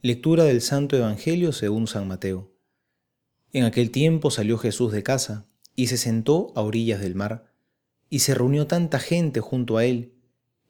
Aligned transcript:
Lectura 0.00 0.44
del 0.44 0.60
Santo 0.60 0.96
Evangelio 0.96 1.50
según 1.50 1.88
San 1.88 2.06
Mateo. 2.06 2.52
En 3.52 3.64
aquel 3.64 3.90
tiempo 3.90 4.30
salió 4.30 4.56
Jesús 4.56 4.92
de 4.92 5.02
casa 5.02 5.48
y 5.74 5.88
se 5.88 5.96
sentó 5.96 6.52
a 6.54 6.62
orillas 6.62 7.00
del 7.00 7.16
mar, 7.16 7.52
y 8.08 8.20
se 8.20 8.32
reunió 8.32 8.68
tanta 8.68 9.00
gente 9.00 9.40
junto 9.40 9.76
a 9.76 9.84
él 9.84 10.14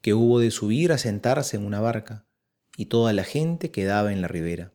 que 0.00 0.14
hubo 0.14 0.40
de 0.40 0.50
subir 0.50 0.92
a 0.92 0.98
sentarse 0.98 1.58
en 1.58 1.66
una 1.66 1.78
barca, 1.78 2.24
y 2.78 2.86
toda 2.86 3.12
la 3.12 3.22
gente 3.22 3.70
quedaba 3.70 4.14
en 4.14 4.22
la 4.22 4.28
ribera. 4.28 4.72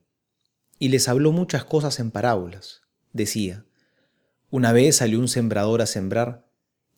Y 0.77 0.89
les 0.89 1.07
habló 1.09 1.31
muchas 1.31 1.65
cosas 1.65 1.99
en 1.99 2.11
parábolas. 2.11 2.83
Decía, 3.11 3.65
una 4.51 4.71
vez 4.71 4.97
salió 4.97 5.19
un 5.19 5.29
sembrador 5.29 5.81
a 5.81 5.87
sembrar, 5.87 6.47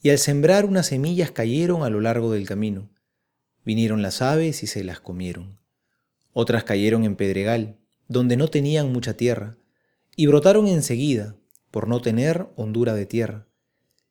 y 0.02 0.10
al 0.10 0.18
sembrar 0.18 0.66
unas 0.66 0.88
semillas 0.88 1.32
cayeron 1.32 1.84
a 1.84 1.90
lo 1.90 2.02
largo 2.02 2.34
del 2.34 2.46
camino. 2.46 2.90
Vinieron 3.64 4.02
las 4.02 4.22
aves 4.22 4.62
y 4.62 4.68
se 4.68 4.84
las 4.84 5.00
comieron. 5.00 5.58
Otras 6.38 6.66
cayeron 6.66 7.06
en 7.06 7.16
pedregal, 7.16 7.78
donde 8.10 8.36
no 8.36 8.50
tenían 8.50 8.92
mucha 8.92 9.16
tierra, 9.16 9.56
y 10.18 10.28
brotaron 10.28 10.68
enseguida, 10.68 11.38
por 11.72 11.88
no 11.88 12.02
tener 12.02 12.50
hondura 12.58 12.94
de 12.94 13.06
tierra. 13.06 13.48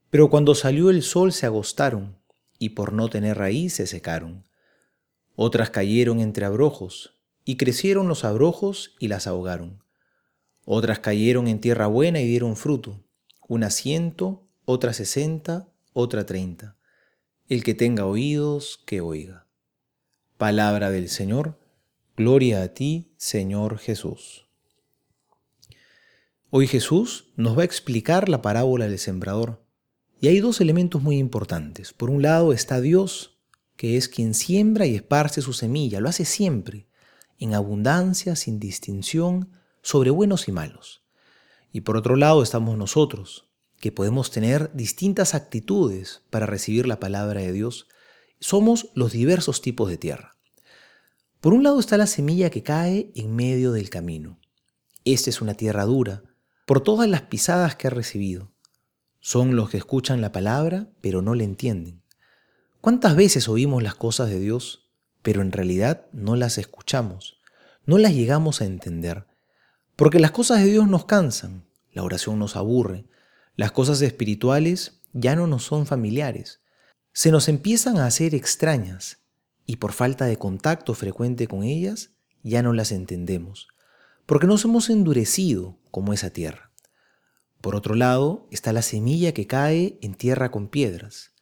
Pero 0.09 0.31
cuando 0.31 0.55
salió 0.55 0.89
el 0.89 1.03
sol 1.03 1.35
se 1.35 1.45
agostaron, 1.45 2.17
y 2.59 2.71
por 2.71 2.95
no 2.95 3.11
tener 3.11 3.37
raíz 3.37 3.75
se 3.75 3.87
secaron. 3.87 4.49
Otras 5.37 5.69
cayeron 5.69 6.21
entre 6.21 6.47
abrojos, 6.47 7.15
y 7.45 7.59
crecieron 7.59 8.09
los 8.09 8.25
abrojos 8.25 8.97
y 8.99 9.09
las 9.09 9.27
ahogaron. 9.27 9.85
Otras 10.65 11.01
cayeron 11.01 11.47
en 11.47 11.61
tierra 11.61 11.89
buena 11.89 12.23
y 12.23 12.27
dieron 12.27 12.57
fruto, 12.57 13.05
una 13.49 13.69
ciento, 13.69 14.49
otra 14.65 14.95
sesenta, 14.95 15.69
otra 15.93 16.25
treinta. 16.25 16.79
El 17.51 17.63
que 17.63 17.75
tenga 17.75 18.07
oídos, 18.07 18.81
que 18.87 19.03
oiga. 19.03 19.47
Palabra 20.39 20.91
del 20.91 21.11
Señor 21.11 21.63
Gloria 22.17 22.63
a 22.63 22.69
ti, 22.69 23.13
Señor 23.17 23.79
Jesús. 23.79 24.47
Hoy 26.49 26.69
Jesús 26.69 27.33
nos 27.35 27.59
va 27.59 27.63
a 27.63 27.65
explicar 27.65 28.29
la 28.29 28.41
parábola 28.41 28.87
del 28.87 29.01
sembrador. 29.01 29.67
Y 30.21 30.29
hay 30.29 30.39
dos 30.39 30.61
elementos 30.61 31.03
muy 31.03 31.19
importantes. 31.19 31.93
Por 31.93 32.11
un 32.11 32.23
lado 32.23 32.53
está 32.53 32.81
Dios, 32.81 33.41
que 33.75 33.97
es 33.97 34.09
quien 34.09 34.35
siembra 34.35 34.87
y 34.87 34.95
esparce 34.95 35.43
su 35.43 35.53
semilla, 35.53 35.99
lo 35.99 36.09
hace 36.09 36.25
siempre, 36.25 36.87
en 37.41 37.53
abundancia, 37.53 38.37
sin 38.37 38.61
distinción, 38.61 39.51
sobre 39.83 40.11
buenos 40.11 40.47
y 40.47 40.53
malos. 40.53 41.03
Y 41.73 41.81
por 41.81 41.97
otro 41.97 42.15
lado 42.15 42.45
estamos 42.45 42.79
nosotros, 42.79 43.49
que 43.81 43.91
podemos 43.91 44.31
tener 44.31 44.71
distintas 44.73 45.35
actitudes 45.35 46.23
para 46.31 46.47
recibir 46.47 46.87
la 46.87 47.01
palabra 47.01 47.41
de 47.41 47.51
Dios. 47.51 47.89
Somos 48.39 48.91
los 48.95 49.11
diversos 49.11 49.61
tipos 49.63 49.91
de 49.91 49.99
tierra. 49.99 50.34
Por 51.45 51.53
un 51.53 51.63
lado 51.63 51.79
está 51.79 51.99
la 51.99 52.07
semilla 52.07 52.49
que 52.49 52.63
cae 52.63 53.13
en 53.15 53.37
medio 53.37 53.73
del 53.73 53.91
camino. 53.91 54.41
Esta 55.05 55.29
es 55.29 55.43
una 55.43 55.53
tierra 55.53 55.85
dura, 55.85 56.23
por 56.65 56.81
todas 56.81 57.07
las 57.07 57.21
pisadas 57.21 57.77
que 57.77 57.87
ha 57.87 57.91
recibido. 57.91 58.51
Son 59.21 59.55
los 59.55 59.69
que 59.69 59.77
escuchan 59.77 60.23
la 60.23 60.33
palabra, 60.33 60.89
pero 61.03 61.21
no 61.21 61.35
la 61.35 61.45
entienden. 61.45 62.03
¿Cuántas 62.81 63.15
veces 63.15 63.47
oímos 63.47 63.83
las 63.83 63.95
cosas 63.95 64.31
de 64.31 64.41
Dios, 64.41 64.89
pero 65.21 65.43
en 65.43 65.53
realidad 65.53 66.07
no 66.15 66.35
las 66.35 66.57
escuchamos, 66.57 67.43
no 67.85 67.99
las 67.99 68.15
llegamos 68.15 68.63
a 68.63 68.65
entender? 68.65 69.27
Porque 69.97 70.21
las 70.21 70.31
cosas 70.31 70.61
de 70.61 70.71
Dios 70.71 70.89
nos 70.89 71.05
cansan, 71.05 71.67
la 71.93 72.05
oración 72.05 72.39
nos 72.39 72.57
aburre, 72.57 73.05
las 73.55 73.71
cosas 73.71 74.01
espirituales 74.01 75.03
ya 75.13 75.37
no 75.37 75.47
nos 75.47 75.65
son 75.65 75.85
familiares, 75.85 76.61
se 77.13 77.31
nos 77.31 77.51
empiezan 77.51 77.99
a 77.99 78.07
hacer 78.07 78.35
extrañas 78.35 79.24
y 79.67 79.77
por 79.77 79.93
falta 79.93 80.27
de 80.27 80.37
contacto 80.37 80.95
frecuente 80.95 81.47
con 81.47 81.63
ellas 81.63 82.11
ya 82.43 82.63
no 82.63 82.73
las 82.73 82.93
entendemos, 82.93 83.69
porque 84.27 84.47
nos 84.47 84.65
hemos 84.65 84.91
endurecido 84.91 85.79
como 85.91 86.13
esa 86.13 86.31
tierra. 86.31 86.71
Por 87.61 87.75
otro 87.75 87.95
lado 87.95 88.47
está 88.51 88.73
la 88.73 88.83
semilla 88.83 89.33
que 89.33 89.47
cae 89.47 89.99
en 90.03 90.15
tierra 90.15 90.51
con 90.51 90.69
piedras. 90.69 91.33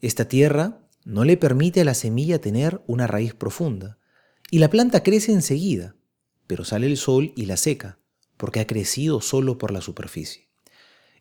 Esta 0.00 0.28
tierra 0.28 0.86
no 1.04 1.24
le 1.24 1.36
permite 1.36 1.80
a 1.80 1.84
la 1.84 1.94
semilla 1.94 2.40
tener 2.40 2.82
una 2.86 3.06
raíz 3.06 3.34
profunda, 3.34 3.98
y 4.50 4.58
la 4.58 4.68
planta 4.68 5.02
crece 5.02 5.32
enseguida, 5.32 5.96
pero 6.46 6.64
sale 6.64 6.86
el 6.86 6.98
sol 6.98 7.32
y 7.34 7.46
la 7.46 7.56
seca, 7.56 7.98
porque 8.36 8.60
ha 8.60 8.66
crecido 8.66 9.22
solo 9.22 9.56
por 9.56 9.70
la 9.70 9.80
superficie. 9.80 10.50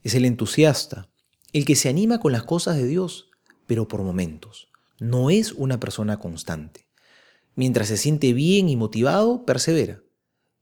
Es 0.03 0.13
el 0.15 0.25
entusiasta, 0.25 1.09
el 1.53 1.63
que 1.63 1.75
se 1.75 1.87
anima 1.87 2.19
con 2.19 2.33
las 2.33 2.43
cosas 2.43 2.75
de 2.75 2.85
Dios, 2.85 3.29
pero 3.65 3.87
por 3.87 4.01
momentos 4.01 4.72
no 5.03 5.29
es 5.29 5.51
una 5.51 5.81
persona 5.81 6.17
constante. 6.17 6.87
Mientras 7.55 7.89
se 7.89 7.97
siente 7.97 8.31
bien 8.31 8.69
y 8.69 8.77
motivado, 8.77 9.45
persevera, 9.45 10.01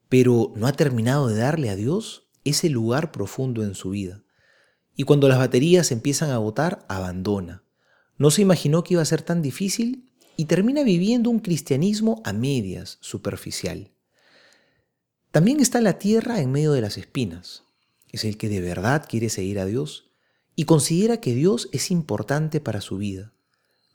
pero 0.09 0.51
no 0.55 0.65
ha 0.65 0.73
terminado 0.73 1.27
de 1.27 1.37
darle 1.37 1.69
a 1.69 1.75
Dios 1.75 2.27
ese 2.43 2.69
lugar 2.69 3.11
profundo 3.11 3.63
en 3.63 3.75
su 3.75 3.91
vida. 3.91 4.23
Y 4.95 5.03
cuando 5.03 5.29
las 5.29 5.37
baterías 5.37 5.91
empiezan 5.91 6.31
a 6.31 6.35
agotar, 6.35 6.85
abandona. 6.89 7.63
No 8.17 8.31
se 8.31 8.41
imaginó 8.41 8.83
que 8.83 8.95
iba 8.95 9.03
a 9.03 9.05
ser 9.05 9.21
tan 9.21 9.43
difícil 9.43 10.11
y 10.37 10.45
termina 10.45 10.83
viviendo 10.83 11.29
un 11.29 11.39
cristianismo 11.39 12.21
a 12.25 12.33
medias, 12.33 12.97
superficial. 12.99 13.91
También 15.29 15.59
está 15.59 15.81
la 15.81 15.99
tierra 15.99 16.41
en 16.41 16.51
medio 16.51 16.71
de 16.71 16.81
las 16.81 16.97
espinas. 16.97 17.63
Es 18.09 18.25
el 18.25 18.37
que 18.37 18.49
de 18.49 18.59
verdad 18.59 19.05
quiere 19.07 19.29
seguir 19.29 19.59
a 19.59 19.65
Dios 19.65 20.09
y 20.55 20.65
considera 20.65 21.17
que 21.21 21.35
Dios 21.35 21.69
es 21.71 21.91
importante 21.91 22.59
para 22.59 22.81
su 22.81 22.97
vida 22.97 23.33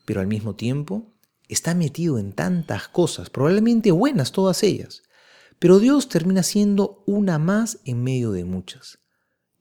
pero 0.06 0.22
al 0.22 0.26
mismo 0.26 0.54
tiempo 0.54 1.12
está 1.48 1.74
metido 1.74 2.18
en 2.18 2.32
tantas 2.32 2.88
cosas, 2.88 3.28
probablemente 3.28 3.90
buenas 3.90 4.32
todas 4.32 4.62
ellas, 4.62 5.02
pero 5.58 5.78
Dios 5.78 6.08
termina 6.08 6.42
siendo 6.42 7.02
una 7.06 7.38
más 7.38 7.80
en 7.84 8.02
medio 8.02 8.32
de 8.32 8.44
muchas. 8.44 9.00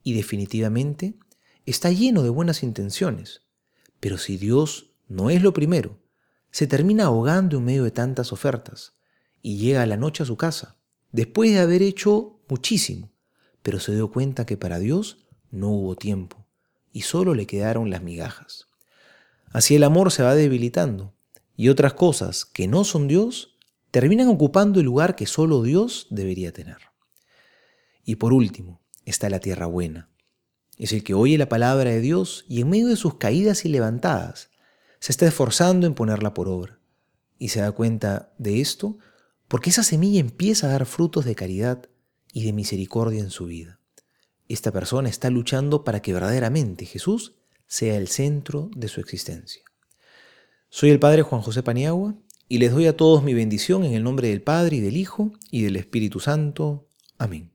Y 0.04 0.14
definitivamente 0.14 1.18
está 1.66 1.92
lleno 1.92 2.24
de 2.24 2.30
buenas 2.30 2.64
intenciones, 2.64 3.42
pero 4.00 4.18
si 4.18 4.38
Dios 4.38 4.94
no 5.08 5.30
es 5.30 5.42
lo 5.42 5.54
primero, 5.54 6.00
se 6.52 6.68
termina 6.68 7.06
ahogando 7.06 7.58
en 7.58 7.66
medio 7.66 7.84
de 7.84 7.92
tantas 7.92 8.32
ofertas 8.32 8.94
y 9.42 9.58
llega 9.58 9.82
a 9.82 9.86
la 9.86 9.98
noche 9.98 10.24
a 10.24 10.26
su 10.26 10.38
casa, 10.38 10.78
después 11.12 11.52
de 11.52 11.60
haber 11.60 11.82
hecho 11.82 12.40
muchísimo, 12.48 13.12
pero 13.62 13.80
se 13.80 13.94
dio 13.94 14.12
cuenta 14.12 14.46
que 14.46 14.58
para 14.58 14.80
Dios 14.80 15.26
no 15.50 15.70
hubo 15.70 15.96
tiempo 15.96 16.46
y 16.92 17.02
solo 17.02 17.34
le 17.34 17.48
quedaron 17.48 17.90
las 17.90 18.04
migajas. 18.04 18.68
Así 19.56 19.74
el 19.74 19.86
amor 19.86 20.12
se 20.12 20.22
va 20.22 20.36
debilitando 20.36 21.16
y 21.56 21.70
otras 21.70 21.94
cosas 21.94 22.44
que 22.44 22.68
no 22.68 22.84
son 22.84 23.08
Dios 23.08 23.56
terminan 23.90 24.28
ocupando 24.28 24.82
el 24.82 24.86
lugar 24.86 25.16
que 25.16 25.28
solo 25.28 25.64
Dios 25.64 26.08
debería 26.10 26.52
tener. 26.52 26.80
Y 28.04 28.16
por 28.16 28.34
último, 28.34 28.82
está 29.06 29.30
la 29.30 29.40
tierra 29.40 29.66
buena. 29.66 30.10
Es 30.78 30.92
el 30.92 31.06
que 31.06 31.14
oye 31.14 31.38
la 31.38 31.48
palabra 31.48 31.92
de 31.92 32.02
Dios 32.02 32.44
y 32.50 32.60
en 32.60 32.70
medio 32.70 32.90
de 32.90 32.98
sus 32.98 33.16
caídas 33.16 33.64
y 33.64 33.70
levantadas 33.70 34.50
se 35.00 35.14
está 35.14 35.26
esforzando 35.26 35.88
en 35.88 35.94
ponerla 35.94 36.34
por 36.34 36.50
obra. 36.50 36.82
Y 37.40 37.48
se 37.48 37.62
da 37.62 37.72
cuenta 37.72 38.34
de 38.38 38.60
esto 38.60 38.98
porque 39.48 39.70
esa 39.70 39.84
semilla 39.84 40.20
empieza 40.20 40.68
a 40.68 40.72
dar 40.72 40.86
frutos 40.86 41.24
de 41.24 41.36
caridad 41.36 41.88
y 42.34 42.44
de 42.44 42.52
misericordia 42.52 43.22
en 43.22 43.32
su 43.32 43.46
vida. 43.46 43.80
Esta 44.50 44.74
persona 44.74 45.08
está 45.08 45.30
luchando 45.30 45.86
para 45.86 46.02
que 46.02 46.12
verdaderamente 46.12 46.86
Jesús 46.86 47.36
sea 47.68 47.98
el 47.98 48.08
centro 48.08 48.70
de 48.76 48.88
su 48.88 49.00
existencia. 49.02 49.62
Soy 50.70 50.90
el 50.90 51.00
Padre 51.00 51.22
Juan 51.22 51.42
José 51.42 51.64
Paniagua 51.64 52.16
y 52.48 52.58
les 52.58 52.72
doy 52.72 52.86
a 52.88 52.96
todos 52.98 53.24
mi 53.24 53.34
bendición 53.34 53.84
en 53.84 53.94
el 53.94 54.04
nombre 54.04 54.28
del 54.28 54.42
Padre 54.42 54.78
y 54.78 54.80
del 54.82 54.98
Hijo 54.98 55.32
y 55.50 55.64
del 55.64 55.78
Espíritu 55.78 56.20
Santo. 56.20 56.88
Amén. 57.18 57.55